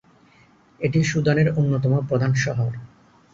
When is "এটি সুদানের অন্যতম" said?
0.81-1.93